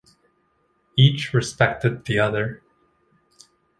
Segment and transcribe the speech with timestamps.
[0.97, 2.63] Each respected the other.